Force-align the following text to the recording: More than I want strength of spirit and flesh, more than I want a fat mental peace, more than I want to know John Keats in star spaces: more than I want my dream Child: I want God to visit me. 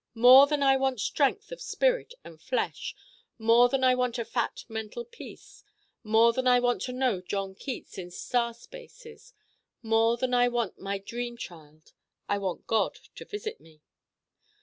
More 0.15 0.47
than 0.47 0.63
I 0.63 0.77
want 0.77 0.99
strength 0.99 1.51
of 1.51 1.61
spirit 1.61 2.15
and 2.23 2.41
flesh, 2.41 2.95
more 3.37 3.69
than 3.69 3.83
I 3.83 3.93
want 3.93 4.17
a 4.17 4.25
fat 4.25 4.65
mental 4.67 5.05
peace, 5.05 5.63
more 6.03 6.33
than 6.33 6.47
I 6.47 6.59
want 6.59 6.81
to 6.85 6.91
know 6.91 7.21
John 7.21 7.53
Keats 7.53 7.99
in 7.99 8.09
star 8.09 8.55
spaces: 8.55 9.35
more 9.83 10.17
than 10.17 10.33
I 10.33 10.47
want 10.47 10.79
my 10.79 10.97
dream 10.97 11.37
Child: 11.37 11.93
I 12.27 12.39
want 12.39 12.65
God 12.65 12.95
to 13.13 13.25
visit 13.25 13.61
me. 13.61 13.83